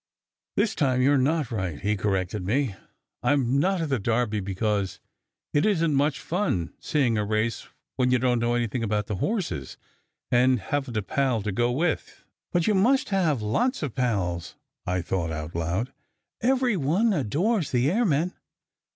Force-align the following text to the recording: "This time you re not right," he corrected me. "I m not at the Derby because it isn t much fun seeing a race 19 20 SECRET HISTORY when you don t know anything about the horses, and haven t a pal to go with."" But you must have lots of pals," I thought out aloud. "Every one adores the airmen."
"This 0.55 0.73
time 0.73 0.99
you 1.03 1.11
re 1.11 1.17
not 1.19 1.51
right," 1.51 1.79
he 1.79 1.95
corrected 1.95 2.43
me. 2.43 2.73
"I 3.21 3.33
m 3.33 3.59
not 3.59 3.81
at 3.81 3.89
the 3.89 3.99
Derby 3.99 4.39
because 4.39 4.99
it 5.53 5.63
isn 5.63 5.91
t 5.91 5.95
much 5.95 6.19
fun 6.19 6.73
seeing 6.79 7.19
a 7.19 7.23
race 7.23 7.67
19 7.99 8.09
20 8.09 8.09
SECRET 8.09 8.09
HISTORY 8.09 8.09
when 8.09 8.11
you 8.11 8.17
don 8.17 8.39
t 8.39 8.41
know 8.41 8.55
anything 8.55 8.83
about 8.83 9.05
the 9.05 9.17
horses, 9.17 9.77
and 10.31 10.59
haven 10.59 10.95
t 10.95 10.99
a 10.99 11.03
pal 11.03 11.43
to 11.43 11.51
go 11.51 11.71
with."" 11.71 12.23
But 12.51 12.65
you 12.65 12.73
must 12.73 13.09
have 13.09 13.43
lots 13.43 13.83
of 13.83 13.93
pals," 13.93 14.55
I 14.87 15.03
thought 15.03 15.29
out 15.31 15.53
aloud. 15.53 15.93
"Every 16.41 16.75
one 16.75 17.13
adores 17.13 17.69
the 17.69 17.91
airmen." 17.91 18.33